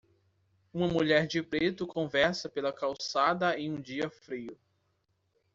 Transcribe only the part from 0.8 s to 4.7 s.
mulher de preto conversa pela calçada em um dia frio.